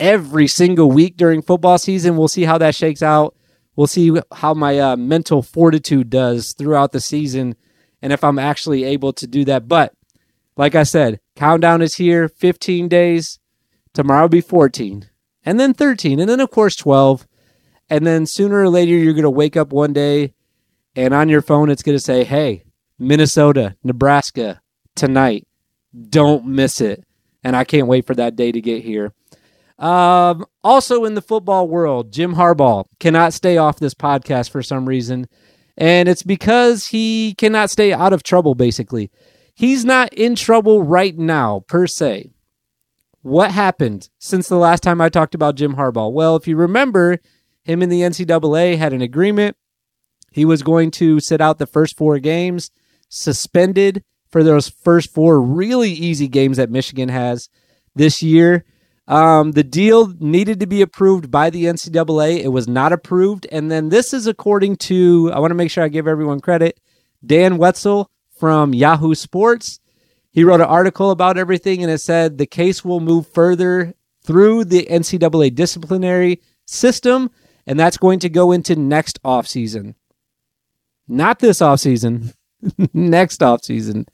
every 0.00 0.47
single 0.49 0.91
week 0.91 1.17
during 1.17 1.43
football 1.43 1.79
season. 1.79 2.17
We'll 2.17 2.29
see 2.29 2.45
how 2.45 2.59
that 2.59 2.75
shakes 2.75 3.02
out. 3.02 3.37
We'll 3.76 3.87
see 3.87 4.12
how 4.33 4.55
my 4.55 4.79
uh, 4.79 4.97
mental 4.97 5.43
fortitude 5.43 6.11
does 6.11 6.52
throughout 6.52 6.93
the 6.93 7.00
season 7.00 7.55
and 8.02 8.12
if 8.12 8.25
I'm 8.25 8.38
actually 8.38 8.85
able 8.85 9.12
to 9.14 9.26
do 9.26 9.45
that. 9.45 9.69
But 9.69 9.95
like 10.57 10.75
I 10.75 10.83
said, 10.83 11.21
countdown 11.37 11.81
is 11.81 11.95
here 11.95 12.29
15 12.29 12.88
days. 12.88 13.38
Tomorrow 13.95 14.23
will 14.23 14.29
be 14.29 14.41
14, 14.41 15.09
and 15.45 15.61
then 15.61 15.75
13, 15.75 16.19
and 16.19 16.29
then, 16.29 16.41
of 16.41 16.50
course, 16.50 16.75
12. 16.76 17.26
And 17.91 18.07
then 18.07 18.25
sooner 18.25 18.62
or 18.62 18.71
later, 18.71 18.93
you're 18.93 19.12
going 19.12 19.23
to 19.23 19.31
wake 19.31 19.55
up 19.55 19.71
one 19.71 19.93
day 19.93 20.33
and 20.97 21.14
on 21.14 21.29
your 21.29 21.43
phone, 21.43 21.71
it's 21.71 21.83
going 21.83 21.97
to 21.97 22.02
say, 22.02 22.25
hey, 22.25 22.64
Minnesota, 23.03 23.77
Nebraska, 23.83 24.61
tonight. 24.95 25.47
Don't 26.09 26.47
miss 26.47 26.81
it. 26.81 27.05
And 27.43 27.57
I 27.57 27.65
can't 27.65 27.89
wait 27.89 28.07
for 28.07 28.15
that 28.15 28.37
day 28.37 28.53
to 28.53 28.61
get 28.61 28.85
here. 28.85 29.13
Um, 29.79 30.47
also 30.63 31.05
in 31.05 31.15
the 31.15 31.21
football 31.21 31.67
world, 31.67 32.13
Jim 32.13 32.37
Harbaugh 32.37 32.85
cannot 33.01 33.33
stay 33.33 33.57
off 33.57 33.81
this 33.81 33.95
podcast 33.95 34.51
for 34.51 34.63
some 34.63 34.87
reason. 34.87 35.27
And 35.77 36.09
it's 36.09 36.23
because 36.23 36.87
he 36.87 37.35
cannot 37.37 37.71
stay 37.71 37.93
out 37.93 38.13
of 38.13 38.23
trouble, 38.23 38.55
basically. 38.55 39.11
He's 39.55 39.85
not 39.85 40.13
in 40.15 40.37
trouble 40.37 40.85
right 40.85 41.19
now, 41.19 41.65
per 41.67 41.89
se. 41.89 42.31
What 43.23 43.51
happened 43.51 44.09
since 44.19 44.49
the 44.49 44.57
last 44.57 44.83
time 44.83 45.01
I 45.01 45.09
talked 45.09 45.35
about 45.35 45.57
Jim 45.57 45.75
Harbaugh? 45.75 46.13
Well, 46.13 46.37
if 46.37 46.47
you 46.47 46.57
remember, 46.57 47.19
him 47.65 47.83
and 47.83 47.91
the 47.91 48.03
NCAA 48.03 48.79
had 48.79 48.93
an 48.93 49.03
agreement. 49.03 49.57
He 50.31 50.45
was 50.45 50.63
going 50.63 50.93
to 50.93 51.19
sit 51.19 51.41
out 51.41 51.59
the 51.59 51.67
first 51.67 51.97
four 51.97 52.19
games 52.21 52.71
suspended 53.12 54.02
for 54.31 54.42
those 54.42 54.69
first 54.69 55.12
four 55.12 55.40
really 55.40 55.90
easy 55.90 56.26
games 56.26 56.57
that 56.57 56.71
Michigan 56.71 57.11
has 57.11 57.49
this 57.95 58.23
year. 58.23 58.64
Um, 59.07 59.52
the 59.52 59.64
deal 59.64 60.14
needed 60.19 60.61
to 60.61 60.66
be 60.66 60.81
approved 60.81 61.31
by 61.31 61.50
the 61.50 61.64
NCAA. 61.64 62.42
It 62.42 62.49
was 62.49 62.66
not 62.66 62.92
approved. 62.92 63.47
And 63.52 63.71
then 63.71 63.90
this 63.90 64.14
is 64.14 64.26
according 64.26 64.76
to, 64.76 65.31
I 65.35 65.38
want 65.38 65.50
to 65.50 65.57
make 65.57 65.71
sure 65.71 65.85
I 65.85 65.88
give 65.88 66.09
everyone 66.09 66.40
credit, 66.40 66.81
Dan 67.25 67.59
Wetzel 67.59 68.11
from 68.38 68.73
Yahoo 68.73 69.14
Sports. 69.14 69.81
He 70.31 70.45
wrote 70.45 70.62
an 70.62 70.66
article 70.66 71.11
about 71.11 71.37
everything 71.37 71.83
and 71.83 71.92
it 71.92 71.99
said 71.99 72.38
the 72.38 72.47
case 72.47 72.83
will 72.83 73.00
move 73.00 73.26
further 73.28 73.92
through 74.25 74.64
the 74.64 74.87
NCAA 74.90 75.54
disciplinary 75.54 76.40
system, 76.64 77.31
and 77.66 77.78
that's 77.78 77.99
going 77.99 78.21
to 78.21 78.31
go 78.31 78.52
into 78.52 78.76
next 78.76 79.23
offseason. 79.23 79.95
Not 81.09 81.40
this 81.40 81.59
offseason, 81.59 82.33
next 82.92 83.42
off 83.42 83.64
season. 83.64 84.07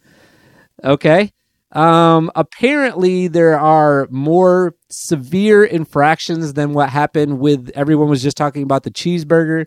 Okay. 0.85 1.33
Um, 1.73 2.31
apparently, 2.35 3.29
there 3.29 3.59
are 3.59 4.09
more 4.11 4.75
severe 4.89 5.65
infractions 5.65 6.55
than 6.55 6.73
what 6.73 6.89
happened 6.89 7.41
with 7.41 7.71
everyone 7.75 8.09
was 8.09 8.23
just 8.23 8.37
talking 8.37 8.63
about 8.63 8.85
the 8.85 8.91
cheeseburger. 8.91 9.67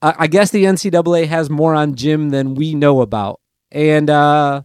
Uh, 0.00 0.14
I 0.18 0.26
guess 0.26 0.50
the 0.50 0.64
NCAA 0.64 1.26
has 1.26 1.50
more 1.50 1.74
on 1.74 1.94
Jim 1.94 2.30
than 2.30 2.54
we 2.54 2.74
know 2.74 3.02
about. 3.02 3.40
And 3.70 4.08
uh, 4.08 4.62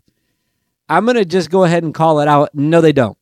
I'm 0.88 1.06
going 1.06 1.18
to 1.18 1.26
just 1.26 1.50
go 1.50 1.64
ahead 1.64 1.84
and 1.84 1.94
call 1.94 2.20
it 2.20 2.28
out. 2.28 2.54
No, 2.54 2.80
they 2.80 2.94
don't. 2.94 3.18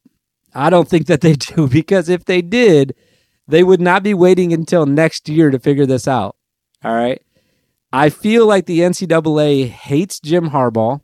I 0.53 0.69
don't 0.69 0.87
think 0.87 1.07
that 1.07 1.21
they 1.21 1.33
do 1.55 1.67
because 1.67 2.09
if 2.09 2.25
they 2.25 2.41
did, 2.41 2.95
they 3.47 3.63
would 3.63 3.81
not 3.81 4.03
be 4.03 4.13
waiting 4.13 4.53
until 4.53 4.85
next 4.85 5.27
year 5.29 5.49
to 5.49 5.59
figure 5.59 5.85
this 5.85 6.07
out. 6.07 6.35
All 6.83 6.93
right. 6.93 7.21
I 7.91 8.09
feel 8.09 8.45
like 8.45 8.65
the 8.65 8.79
NCAA 8.79 9.69
hates 9.69 10.19
Jim 10.19 10.49
Harbaugh. 10.49 11.01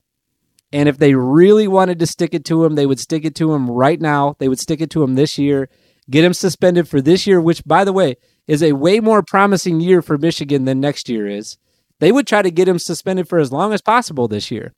And 0.72 0.90
if 0.90 0.98
they 0.98 1.14
really 1.14 1.68
wanted 1.68 2.00
to 2.00 2.08
stick 2.08 2.34
it 2.34 2.44
to 2.46 2.66
him, 2.66 2.76
they 2.76 2.86
would 2.86 3.00
stick 3.00 3.26
it 3.26 3.36
to 3.36 3.54
him 3.54 3.70
right 3.70 4.02
now. 4.02 4.36
They 4.40 4.50
would 4.50 4.60
stick 4.60 4.82
it 4.82 4.90
to 4.92 5.04
him 5.04 5.14
this 5.14 5.38
year, 5.38 5.70
get 6.10 6.26
him 6.26 6.34
suspended 6.34 6.88
for 6.90 7.00
this 7.00 7.28
year, 7.28 7.40
which, 7.40 7.64
by 7.64 7.84
the 7.84 7.94
way, 7.94 8.18
is 8.48 8.64
a 8.64 8.74
way 8.74 9.00
more 9.00 9.22
promising 9.22 9.80
year 9.80 10.02
for 10.02 10.18
Michigan 10.18 10.66
than 10.66 10.80
next 10.80 11.10
year 11.10 11.28
is. 11.28 11.58
They 12.00 12.12
would 12.12 12.28
try 12.28 12.42
to 12.42 12.52
get 12.52 12.68
him 12.68 12.80
suspended 12.80 13.30
for 13.30 13.40
as 13.40 13.52
long 13.52 13.72
as 13.72 13.82
possible 13.82 14.28
this 14.28 14.50
year, 14.52 14.74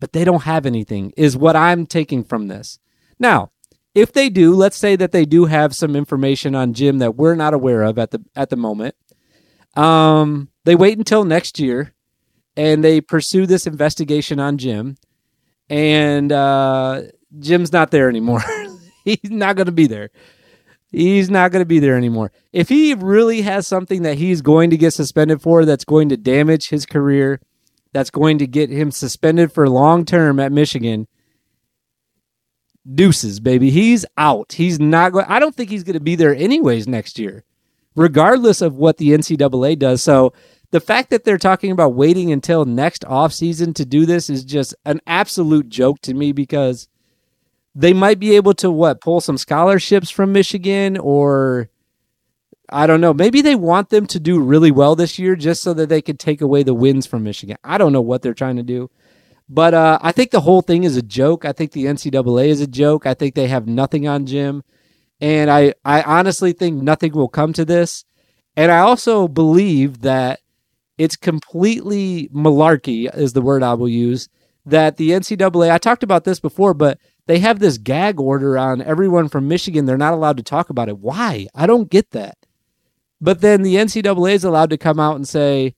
but 0.00 0.12
they 0.12 0.24
don't 0.24 0.44
have 0.44 0.66
anything, 0.66 1.12
is 1.16 1.36
what 1.36 1.56
I'm 1.56 1.84
taking 1.84 2.24
from 2.24 2.46
this. 2.46 2.78
Now, 3.18 3.50
if 3.94 4.12
they 4.12 4.28
do, 4.28 4.54
let's 4.54 4.76
say 4.76 4.96
that 4.96 5.12
they 5.12 5.24
do 5.24 5.44
have 5.44 5.74
some 5.74 5.94
information 5.94 6.54
on 6.54 6.74
Jim 6.74 6.98
that 6.98 7.16
we're 7.16 7.34
not 7.34 7.54
aware 7.54 7.82
of 7.82 7.98
at 7.98 8.12
the 8.12 8.24
at 8.34 8.50
the 8.50 8.56
moment. 8.56 8.94
Um, 9.76 10.48
they 10.64 10.74
wait 10.74 10.98
until 10.98 11.24
next 11.24 11.58
year 11.58 11.94
and 12.56 12.82
they 12.84 13.00
pursue 13.00 13.46
this 13.46 13.66
investigation 13.66 14.40
on 14.40 14.58
Jim 14.58 14.96
and 15.68 16.30
uh, 16.32 17.02
Jim's 17.38 17.72
not 17.72 17.90
there 17.90 18.08
anymore. 18.08 18.42
He's 19.04 19.18
not 19.24 19.56
going 19.56 19.66
to 19.66 19.72
be 19.72 19.86
there. 19.86 20.10
He's 20.90 21.28
not 21.28 21.50
going 21.50 21.60
to 21.60 21.66
be 21.66 21.80
there 21.80 21.96
anymore. 21.96 22.30
If 22.52 22.68
he 22.68 22.94
really 22.94 23.42
has 23.42 23.66
something 23.66 24.02
that 24.02 24.16
he's 24.16 24.42
going 24.42 24.70
to 24.70 24.76
get 24.76 24.92
suspended 24.92 25.42
for 25.42 25.64
that's 25.64 25.84
going 25.84 26.08
to 26.10 26.16
damage 26.16 26.68
his 26.68 26.86
career, 26.86 27.40
that's 27.92 28.10
going 28.10 28.38
to 28.38 28.46
get 28.46 28.70
him 28.70 28.92
suspended 28.92 29.52
for 29.52 29.68
long 29.68 30.04
term 30.04 30.38
at 30.38 30.52
Michigan, 30.52 31.08
deuces, 32.92 33.40
baby. 33.40 33.70
He's 33.70 34.06
out. 34.16 34.52
He's 34.52 34.78
not 34.78 35.12
going. 35.12 35.26
I 35.28 35.40
don't 35.40 35.54
think 35.54 35.68
he's 35.68 35.82
going 35.82 35.94
to 35.94 36.00
be 36.00 36.14
there 36.14 36.34
anyways 36.34 36.86
next 36.86 37.18
year, 37.18 37.42
regardless 37.96 38.62
of 38.62 38.76
what 38.76 38.98
the 38.98 39.10
NCAA 39.10 39.78
does. 39.78 40.00
So 40.00 40.32
the 40.74 40.80
fact 40.80 41.10
that 41.10 41.22
they're 41.22 41.38
talking 41.38 41.70
about 41.70 41.94
waiting 41.94 42.32
until 42.32 42.64
next 42.64 43.02
offseason 43.02 43.76
to 43.76 43.84
do 43.84 44.04
this 44.04 44.28
is 44.28 44.44
just 44.44 44.74
an 44.84 45.00
absolute 45.06 45.68
joke 45.68 46.00
to 46.00 46.12
me 46.12 46.32
because 46.32 46.88
they 47.76 47.92
might 47.92 48.18
be 48.18 48.34
able 48.34 48.54
to 48.54 48.72
what 48.72 49.00
pull 49.00 49.20
some 49.20 49.38
scholarships 49.38 50.10
from 50.10 50.32
Michigan 50.32 50.98
or 50.98 51.68
I 52.68 52.88
don't 52.88 53.00
know. 53.00 53.14
Maybe 53.14 53.40
they 53.40 53.54
want 53.54 53.90
them 53.90 54.04
to 54.08 54.18
do 54.18 54.40
really 54.40 54.72
well 54.72 54.96
this 54.96 55.16
year 55.16 55.36
just 55.36 55.62
so 55.62 55.74
that 55.74 55.90
they 55.90 56.02
could 56.02 56.18
take 56.18 56.40
away 56.40 56.64
the 56.64 56.74
wins 56.74 57.06
from 57.06 57.22
Michigan. 57.22 57.56
I 57.62 57.78
don't 57.78 57.92
know 57.92 58.00
what 58.00 58.22
they're 58.22 58.34
trying 58.34 58.56
to 58.56 58.64
do. 58.64 58.90
But 59.48 59.74
uh, 59.74 60.00
I 60.02 60.10
think 60.10 60.32
the 60.32 60.40
whole 60.40 60.60
thing 60.60 60.82
is 60.82 60.96
a 60.96 61.02
joke. 61.02 61.44
I 61.44 61.52
think 61.52 61.70
the 61.70 61.84
NCAA 61.84 62.48
is 62.48 62.60
a 62.60 62.66
joke. 62.66 63.06
I 63.06 63.14
think 63.14 63.36
they 63.36 63.46
have 63.46 63.68
nothing 63.68 64.08
on 64.08 64.26
Jim. 64.26 64.64
And 65.20 65.52
I, 65.52 65.74
I 65.84 66.02
honestly 66.02 66.52
think 66.52 66.82
nothing 66.82 67.12
will 67.12 67.28
come 67.28 67.52
to 67.52 67.64
this. 67.64 68.04
And 68.56 68.72
I 68.72 68.80
also 68.80 69.28
believe 69.28 70.00
that 70.00 70.40
it's 70.98 71.16
completely 71.16 72.28
malarkey, 72.34 73.14
is 73.16 73.32
the 73.32 73.42
word 73.42 73.62
I 73.62 73.74
will 73.74 73.88
use. 73.88 74.28
That 74.66 74.96
the 74.96 75.10
NCAA, 75.10 75.70
I 75.70 75.78
talked 75.78 76.02
about 76.02 76.24
this 76.24 76.40
before, 76.40 76.72
but 76.72 76.98
they 77.26 77.38
have 77.40 77.58
this 77.58 77.78
gag 77.78 78.20
order 78.20 78.56
on 78.56 78.80
everyone 78.80 79.28
from 79.28 79.48
Michigan. 79.48 79.84
They're 79.84 79.98
not 79.98 80.14
allowed 80.14 80.36
to 80.38 80.42
talk 80.42 80.70
about 80.70 80.88
it. 80.88 80.98
Why? 80.98 81.48
I 81.54 81.66
don't 81.66 81.90
get 81.90 82.10
that. 82.12 82.38
But 83.20 83.40
then 83.40 83.62
the 83.62 83.76
NCAA 83.76 84.34
is 84.34 84.44
allowed 84.44 84.70
to 84.70 84.78
come 84.78 85.00
out 85.00 85.16
and 85.16 85.26
say, 85.26 85.74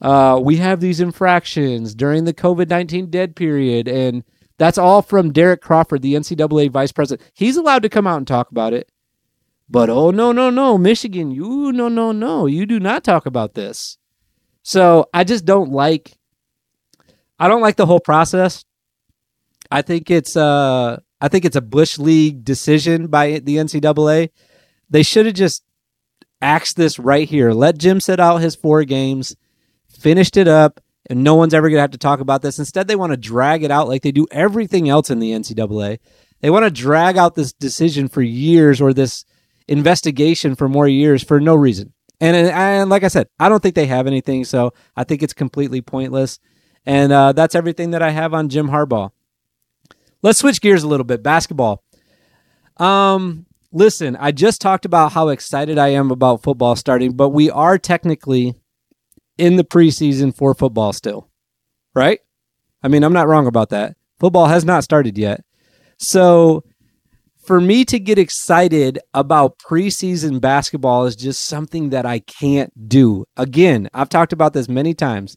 uh, 0.00 0.40
we 0.42 0.56
have 0.56 0.80
these 0.80 1.00
infractions 1.00 1.94
during 1.94 2.24
the 2.24 2.34
COVID 2.34 2.68
19 2.68 3.10
dead 3.10 3.34
period. 3.34 3.88
And 3.88 4.24
that's 4.58 4.78
all 4.78 5.02
from 5.02 5.32
Derrick 5.32 5.60
Crawford, 5.60 6.02
the 6.02 6.14
NCAA 6.14 6.70
vice 6.70 6.92
president. 6.92 7.28
He's 7.34 7.56
allowed 7.56 7.82
to 7.82 7.88
come 7.88 8.06
out 8.06 8.18
and 8.18 8.26
talk 8.26 8.50
about 8.50 8.72
it. 8.72 8.90
But 9.68 9.90
oh, 9.90 10.10
no, 10.10 10.30
no, 10.30 10.48
no, 10.48 10.78
Michigan, 10.78 11.32
you, 11.32 11.72
no, 11.72 11.88
no, 11.88 12.12
no, 12.12 12.46
you 12.46 12.66
do 12.66 12.78
not 12.78 13.02
talk 13.02 13.26
about 13.26 13.54
this. 13.54 13.98
So 14.66 15.08
I 15.14 15.22
just 15.22 15.44
don't 15.44 15.70
like 15.70 16.18
I 17.38 17.46
don't 17.46 17.60
like 17.60 17.76
the 17.76 17.86
whole 17.86 18.00
process. 18.00 18.64
I 19.70 19.82
think 19.82 20.10
it's 20.10 20.36
uh 20.36 20.98
I 21.20 21.28
think 21.28 21.44
it's 21.44 21.54
a 21.54 21.60
bush 21.60 21.98
league 21.98 22.44
decision 22.44 23.06
by 23.06 23.38
the 23.38 23.58
NCAA. 23.58 24.30
They 24.90 25.04
should 25.04 25.26
have 25.26 25.36
just 25.36 25.62
axed 26.42 26.76
this 26.76 26.98
right 26.98 27.28
here. 27.28 27.52
Let 27.52 27.78
Jim 27.78 28.00
sit 28.00 28.18
out 28.18 28.38
his 28.38 28.56
four 28.56 28.82
games, 28.82 29.36
finished 29.88 30.36
it 30.36 30.48
up, 30.48 30.80
and 31.08 31.22
no 31.22 31.36
one's 31.36 31.54
ever 31.54 31.70
gonna 31.70 31.80
have 31.80 31.92
to 31.92 31.98
talk 31.98 32.18
about 32.18 32.42
this. 32.42 32.58
Instead, 32.58 32.88
they 32.88 32.96
want 32.96 33.12
to 33.12 33.16
drag 33.16 33.62
it 33.62 33.70
out 33.70 33.86
like 33.86 34.02
they 34.02 34.10
do 34.10 34.26
everything 34.32 34.88
else 34.88 35.10
in 35.10 35.20
the 35.20 35.30
NCAA. 35.30 36.00
They 36.40 36.50
want 36.50 36.64
to 36.64 36.70
drag 36.72 37.16
out 37.16 37.36
this 37.36 37.52
decision 37.52 38.08
for 38.08 38.20
years 38.20 38.80
or 38.80 38.92
this 38.92 39.24
investigation 39.68 40.56
for 40.56 40.68
more 40.68 40.88
years 40.88 41.22
for 41.22 41.38
no 41.38 41.54
reason. 41.54 41.92
And, 42.20 42.34
and 42.34 42.88
like 42.88 43.04
I 43.04 43.08
said, 43.08 43.28
I 43.38 43.48
don't 43.48 43.62
think 43.62 43.74
they 43.74 43.86
have 43.86 44.06
anything, 44.06 44.44
so 44.44 44.72
I 44.96 45.04
think 45.04 45.22
it's 45.22 45.34
completely 45.34 45.82
pointless. 45.82 46.38
And 46.86 47.12
uh, 47.12 47.32
that's 47.32 47.54
everything 47.54 47.90
that 47.90 48.02
I 48.02 48.10
have 48.10 48.32
on 48.32 48.48
Jim 48.48 48.68
Harbaugh. 48.68 49.10
Let's 50.22 50.38
switch 50.38 50.60
gears 50.60 50.82
a 50.82 50.88
little 50.88 51.04
bit. 51.04 51.22
Basketball. 51.22 51.82
Um, 52.78 53.46
listen, 53.72 54.16
I 54.16 54.32
just 54.32 54.60
talked 54.60 54.84
about 54.84 55.12
how 55.12 55.28
excited 55.28 55.78
I 55.78 55.88
am 55.88 56.10
about 56.10 56.42
football 56.42 56.76
starting, 56.76 57.12
but 57.12 57.30
we 57.30 57.50
are 57.50 57.78
technically 57.78 58.54
in 59.36 59.56
the 59.56 59.64
preseason 59.64 60.34
for 60.34 60.54
football 60.54 60.92
still, 60.92 61.28
right? 61.94 62.20
I 62.82 62.88
mean, 62.88 63.02
I'm 63.02 63.12
not 63.12 63.28
wrong 63.28 63.46
about 63.46 63.70
that. 63.70 63.96
Football 64.18 64.46
has 64.46 64.64
not 64.64 64.84
started 64.84 65.18
yet. 65.18 65.44
So 65.98 66.64
for 67.46 67.60
me 67.60 67.84
to 67.84 68.00
get 68.00 68.18
excited 68.18 68.98
about 69.14 69.58
preseason 69.58 70.40
basketball 70.40 71.06
is 71.06 71.14
just 71.14 71.44
something 71.44 71.90
that 71.90 72.04
I 72.04 72.18
can't 72.18 72.88
do. 72.88 73.24
Again, 73.36 73.88
I've 73.94 74.08
talked 74.08 74.32
about 74.32 74.52
this 74.52 74.68
many 74.68 74.94
times. 74.94 75.36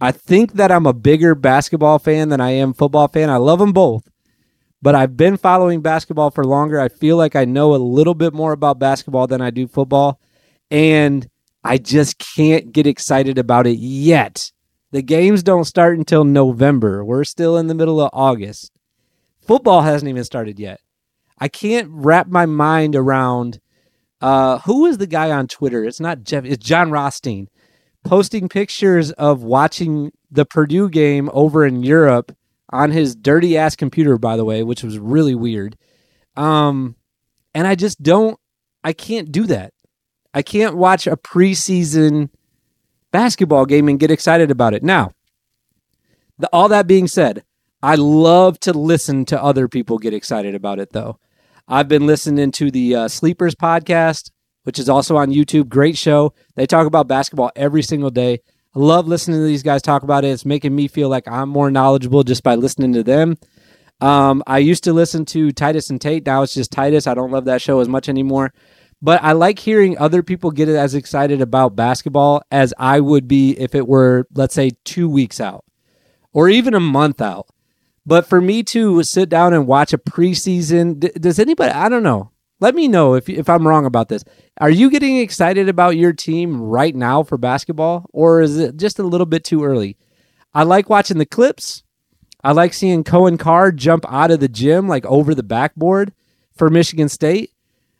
I 0.00 0.12
think 0.12 0.52
that 0.54 0.70
I'm 0.70 0.86
a 0.86 0.92
bigger 0.92 1.34
basketball 1.34 1.98
fan 1.98 2.28
than 2.28 2.40
I 2.40 2.50
am 2.50 2.72
football 2.72 3.08
fan. 3.08 3.30
I 3.30 3.36
love 3.36 3.58
them 3.58 3.72
both, 3.72 4.08
but 4.80 4.94
I've 4.94 5.16
been 5.16 5.36
following 5.36 5.82
basketball 5.82 6.30
for 6.30 6.44
longer. 6.44 6.80
I 6.80 6.88
feel 6.88 7.16
like 7.16 7.34
I 7.34 7.44
know 7.44 7.74
a 7.74 7.76
little 7.76 8.14
bit 8.14 8.32
more 8.32 8.52
about 8.52 8.78
basketball 8.78 9.26
than 9.26 9.40
I 9.40 9.50
do 9.50 9.66
football, 9.66 10.20
and 10.70 11.28
I 11.64 11.78
just 11.78 12.18
can't 12.18 12.72
get 12.72 12.86
excited 12.86 13.38
about 13.38 13.66
it 13.66 13.78
yet. 13.78 14.52
The 14.92 15.02
games 15.02 15.42
don't 15.42 15.64
start 15.64 15.98
until 15.98 16.24
November. 16.24 17.04
We're 17.04 17.24
still 17.24 17.56
in 17.56 17.66
the 17.66 17.74
middle 17.74 18.00
of 18.00 18.10
August. 18.12 18.70
Football 19.46 19.82
hasn't 19.82 20.08
even 20.08 20.24
started 20.24 20.60
yet. 20.60 20.80
I 21.38 21.48
can't 21.48 21.88
wrap 21.90 22.28
my 22.28 22.46
mind 22.46 22.94
around 22.96 23.60
uh, 24.20 24.58
who 24.60 24.86
is 24.86 24.98
the 24.98 25.06
guy 25.06 25.30
on 25.30 25.48
Twitter? 25.48 25.84
It's 25.84 26.00
not 26.00 26.22
Jeff. 26.22 26.44
It's 26.44 26.64
Jon 26.64 26.90
Rothstein 26.90 27.48
posting 28.04 28.48
pictures 28.48 29.10
of 29.12 29.42
watching 29.42 30.12
the 30.30 30.44
Purdue 30.44 30.88
game 30.88 31.28
over 31.32 31.66
in 31.66 31.82
Europe 31.82 32.36
on 32.70 32.90
his 32.90 33.14
dirty 33.14 33.56
ass 33.56 33.76
computer, 33.76 34.16
by 34.18 34.36
the 34.36 34.44
way, 34.44 34.62
which 34.62 34.82
was 34.82 34.98
really 34.98 35.34
weird. 35.34 35.76
Um, 36.36 36.96
and 37.54 37.66
I 37.66 37.74
just 37.74 38.02
don't. 38.02 38.38
I 38.82 38.92
can't 38.92 39.32
do 39.32 39.46
that. 39.46 39.72
I 40.32 40.42
can't 40.42 40.76
watch 40.76 41.06
a 41.06 41.16
preseason 41.16 42.28
basketball 43.12 43.66
game 43.66 43.88
and 43.88 44.00
get 44.00 44.10
excited 44.10 44.50
about 44.50 44.74
it. 44.74 44.82
Now, 44.82 45.12
the, 46.38 46.48
all 46.52 46.68
that 46.68 46.86
being 46.86 47.06
said, 47.06 47.44
I 47.84 47.96
love 47.96 48.58
to 48.60 48.72
listen 48.72 49.26
to 49.26 49.42
other 49.42 49.68
people 49.68 49.98
get 49.98 50.14
excited 50.14 50.54
about 50.54 50.78
it, 50.78 50.92
though. 50.92 51.18
I've 51.68 51.86
been 51.86 52.06
listening 52.06 52.50
to 52.52 52.70
the 52.70 52.94
uh, 52.94 53.08
Sleepers 53.08 53.54
podcast, 53.54 54.30
which 54.62 54.78
is 54.78 54.88
also 54.88 55.18
on 55.18 55.30
YouTube. 55.30 55.68
Great 55.68 55.98
show. 55.98 56.32
They 56.54 56.64
talk 56.64 56.86
about 56.86 57.08
basketball 57.08 57.52
every 57.54 57.82
single 57.82 58.08
day. 58.08 58.40
I 58.74 58.78
love 58.78 59.06
listening 59.06 59.38
to 59.38 59.44
these 59.44 59.62
guys 59.62 59.82
talk 59.82 60.02
about 60.02 60.24
it. 60.24 60.28
It's 60.28 60.46
making 60.46 60.74
me 60.74 60.88
feel 60.88 61.10
like 61.10 61.28
I'm 61.28 61.50
more 61.50 61.70
knowledgeable 61.70 62.22
just 62.22 62.42
by 62.42 62.54
listening 62.54 62.94
to 62.94 63.02
them. 63.02 63.36
Um, 64.00 64.42
I 64.46 64.60
used 64.60 64.84
to 64.84 64.94
listen 64.94 65.26
to 65.26 65.52
Titus 65.52 65.90
and 65.90 66.00
Tate. 66.00 66.24
Now 66.24 66.40
it's 66.40 66.54
just 66.54 66.72
Titus. 66.72 67.06
I 67.06 67.12
don't 67.12 67.32
love 67.32 67.44
that 67.44 67.60
show 67.60 67.80
as 67.80 67.88
much 67.88 68.08
anymore. 68.08 68.54
But 69.02 69.22
I 69.22 69.32
like 69.32 69.58
hearing 69.58 69.98
other 69.98 70.22
people 70.22 70.52
get 70.52 70.70
as 70.70 70.94
excited 70.94 71.42
about 71.42 71.76
basketball 71.76 72.44
as 72.50 72.72
I 72.78 73.00
would 73.00 73.28
be 73.28 73.50
if 73.60 73.74
it 73.74 73.86
were, 73.86 74.26
let's 74.32 74.54
say, 74.54 74.70
two 74.84 75.06
weeks 75.06 75.38
out 75.38 75.66
or 76.32 76.48
even 76.48 76.72
a 76.72 76.80
month 76.80 77.20
out. 77.20 77.46
But 78.06 78.26
for 78.26 78.40
me 78.40 78.62
to 78.64 79.02
sit 79.02 79.28
down 79.28 79.54
and 79.54 79.66
watch 79.66 79.92
a 79.92 79.98
preseason, 79.98 81.00
d- 81.00 81.10
does 81.18 81.38
anybody? 81.38 81.72
I 81.72 81.88
don't 81.88 82.02
know. 82.02 82.30
Let 82.60 82.74
me 82.74 82.88
know 82.88 83.14
if 83.14 83.28
if 83.28 83.48
I'm 83.48 83.66
wrong 83.66 83.84
about 83.86 84.08
this. 84.08 84.24
Are 84.60 84.70
you 84.70 84.90
getting 84.90 85.18
excited 85.18 85.68
about 85.68 85.96
your 85.96 86.12
team 86.12 86.60
right 86.60 86.94
now 86.94 87.22
for 87.22 87.36
basketball, 87.36 88.06
or 88.12 88.40
is 88.40 88.58
it 88.58 88.76
just 88.76 88.98
a 88.98 89.02
little 89.02 89.26
bit 89.26 89.44
too 89.44 89.64
early? 89.64 89.96
I 90.52 90.62
like 90.62 90.88
watching 90.88 91.18
the 91.18 91.26
clips. 91.26 91.82
I 92.42 92.52
like 92.52 92.74
seeing 92.74 93.04
Coen 93.04 93.38
Carr 93.38 93.72
jump 93.72 94.04
out 94.08 94.30
of 94.30 94.38
the 94.38 94.48
gym 94.48 94.86
like 94.86 95.04
over 95.06 95.34
the 95.34 95.42
backboard 95.42 96.12
for 96.56 96.70
Michigan 96.70 97.08
State. 97.08 97.50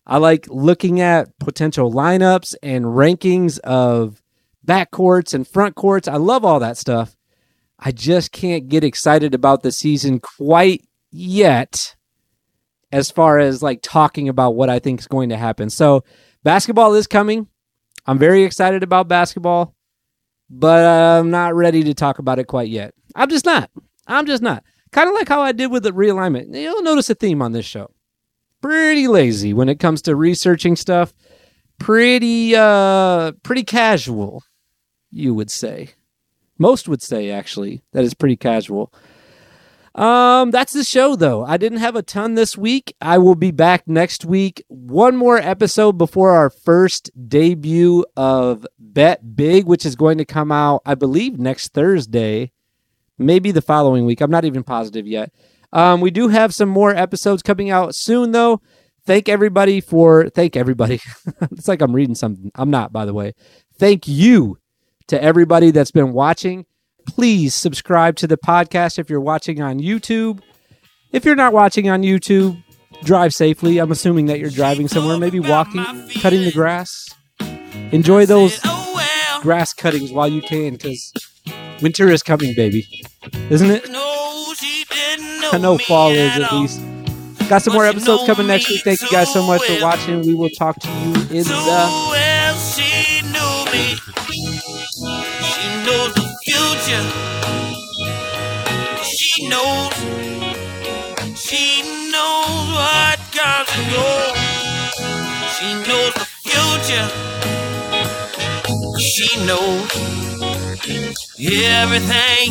I 0.06 0.18
like 0.18 0.46
looking 0.48 1.00
at 1.00 1.36
potential 1.38 1.90
lineups 1.90 2.54
and 2.62 2.84
rankings 2.84 3.58
of 3.60 4.22
backcourts 4.64 5.34
and 5.34 5.48
front 5.48 5.74
courts. 5.74 6.06
I 6.06 6.16
love 6.16 6.44
all 6.44 6.60
that 6.60 6.76
stuff. 6.76 7.16
I 7.84 7.92
just 7.92 8.32
can't 8.32 8.68
get 8.68 8.82
excited 8.82 9.34
about 9.34 9.62
the 9.62 9.70
season 9.70 10.18
quite 10.18 10.88
yet 11.12 11.94
as 12.90 13.10
far 13.10 13.38
as 13.38 13.62
like 13.62 13.80
talking 13.82 14.28
about 14.28 14.54
what 14.56 14.70
I 14.70 14.78
think 14.78 15.00
is 15.00 15.06
going 15.06 15.28
to 15.28 15.36
happen. 15.36 15.68
So, 15.68 16.02
basketball 16.42 16.94
is 16.94 17.06
coming. 17.06 17.46
I'm 18.06 18.18
very 18.18 18.44
excited 18.44 18.82
about 18.82 19.08
basketball, 19.08 19.74
but 20.48 20.84
I'm 20.84 21.30
not 21.30 21.54
ready 21.54 21.84
to 21.84 21.92
talk 21.94 22.18
about 22.18 22.38
it 22.38 22.46
quite 22.46 22.70
yet. 22.70 22.94
I'm 23.14 23.28
just 23.28 23.44
not. 23.44 23.70
I'm 24.06 24.24
just 24.26 24.42
not. 24.42 24.64
Kind 24.90 25.08
of 25.08 25.14
like 25.14 25.28
how 25.28 25.42
I 25.42 25.52
did 25.52 25.70
with 25.70 25.82
the 25.82 25.90
realignment. 25.90 26.54
You'll 26.54 26.82
notice 26.82 27.10
a 27.10 27.14
theme 27.14 27.42
on 27.42 27.52
this 27.52 27.66
show. 27.66 27.90
Pretty 28.62 29.08
lazy 29.08 29.52
when 29.52 29.68
it 29.68 29.78
comes 29.78 30.00
to 30.02 30.16
researching 30.16 30.76
stuff. 30.76 31.12
Pretty 31.78 32.54
uh 32.56 33.32
pretty 33.42 33.64
casual, 33.64 34.42
you 35.10 35.34
would 35.34 35.50
say. 35.50 35.90
Most 36.58 36.88
would 36.88 37.02
say 37.02 37.30
actually 37.30 37.82
that 37.92 38.04
is 38.04 38.14
pretty 38.14 38.36
casual. 38.36 38.92
Um, 39.94 40.50
that's 40.50 40.72
the 40.72 40.82
show 40.82 41.14
though. 41.14 41.44
I 41.44 41.56
didn't 41.56 41.78
have 41.78 41.94
a 41.94 42.02
ton 42.02 42.34
this 42.34 42.58
week. 42.58 42.96
I 43.00 43.18
will 43.18 43.36
be 43.36 43.52
back 43.52 43.86
next 43.86 44.24
week. 44.24 44.64
One 44.68 45.16
more 45.16 45.38
episode 45.38 45.98
before 45.98 46.32
our 46.32 46.50
first 46.50 47.10
debut 47.28 48.04
of 48.16 48.66
Bet 48.78 49.36
Big, 49.36 49.66
which 49.66 49.86
is 49.86 49.94
going 49.94 50.18
to 50.18 50.24
come 50.24 50.50
out, 50.50 50.82
I 50.84 50.96
believe, 50.96 51.38
next 51.38 51.74
Thursday, 51.74 52.50
maybe 53.18 53.52
the 53.52 53.62
following 53.62 54.04
week. 54.04 54.20
I'm 54.20 54.32
not 54.32 54.44
even 54.44 54.64
positive 54.64 55.06
yet. 55.06 55.32
Um, 55.72 56.00
we 56.00 56.10
do 56.10 56.28
have 56.28 56.54
some 56.54 56.68
more 56.68 56.90
episodes 56.94 57.42
coming 57.42 57.70
out 57.70 57.94
soon 57.94 58.32
though. 58.32 58.60
Thank 59.06 59.28
everybody 59.28 59.80
for 59.80 60.28
thank 60.30 60.56
everybody. 60.56 61.00
it's 61.52 61.68
like 61.68 61.82
I'm 61.82 61.94
reading 61.94 62.14
something. 62.16 62.50
I'm 62.56 62.70
not, 62.70 62.92
by 62.92 63.04
the 63.04 63.14
way. 63.14 63.34
Thank 63.78 64.08
you 64.08 64.58
to 65.08 65.22
everybody 65.22 65.70
that's 65.70 65.90
been 65.90 66.12
watching 66.12 66.66
please 67.06 67.54
subscribe 67.54 68.16
to 68.16 68.26
the 68.26 68.36
podcast 68.36 68.98
if 68.98 69.08
you're 69.08 69.20
watching 69.20 69.62
on 69.62 69.78
YouTube. 69.78 70.40
If 71.12 71.24
you're 71.24 71.36
not 71.36 71.52
watching 71.52 71.88
on 71.88 72.02
YouTube, 72.02 72.60
drive 73.04 73.32
safely. 73.32 73.78
I'm 73.78 73.92
assuming 73.92 74.26
that 74.26 74.40
you're 74.40 74.50
driving 74.50 74.88
somewhere, 74.88 75.18
maybe 75.18 75.40
walking, 75.40 75.84
cutting 76.20 76.42
the 76.42 76.52
grass. 76.52 77.08
Enjoy 77.92 78.26
those 78.26 78.58
grass 79.42 79.72
cuttings 79.72 80.12
while 80.12 80.28
you 80.28 80.42
can 80.42 80.72
because 80.72 81.12
winter 81.82 82.08
is 82.08 82.22
coming, 82.22 82.54
baby. 82.54 82.86
Isn't 83.50 83.70
it? 83.70 83.84
I 85.52 85.58
know 85.60 85.78
fall 85.78 86.10
is 86.10 86.38
at 86.38 86.52
least. 86.52 86.80
Got 87.48 87.62
some 87.62 87.74
more 87.74 87.84
episodes 87.84 88.24
coming 88.24 88.46
next 88.46 88.68
week. 88.70 88.82
Thank 88.82 89.02
you 89.02 89.08
guys 89.10 89.32
so 89.32 89.46
much 89.46 89.62
for 89.62 89.82
watching. 89.82 90.22
We 90.22 90.34
will 90.34 90.48
talk 90.50 90.80
to 90.80 90.88
you 90.88 91.38
in 91.38 91.44
the 95.84 96.24
future. 96.44 97.06
She 99.04 99.48
knows, 99.48 99.94
she 101.36 101.82
knows 102.10 102.68
what 102.78 103.18
comes 103.32 103.70
and 103.76 103.86
goes. 103.92 104.36
She 105.54 105.68
knows 105.88 106.12
the 106.14 106.26
future. 106.44 107.08
She 108.98 109.28
knows 109.44 109.88
everything. 111.80 112.50